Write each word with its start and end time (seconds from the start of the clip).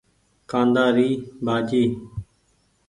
ڪآندآ 0.49 0.85
ري 0.95 1.09
ڀآڃي۔ 1.45 1.83